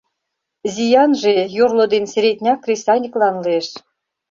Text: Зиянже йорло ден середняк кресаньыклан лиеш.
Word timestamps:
Зиянже 0.73 1.33
йорло 1.57 1.85
ден 1.93 2.05
середняк 2.13 2.59
кресаньыклан 2.63 3.35
лиеш. 3.45 3.67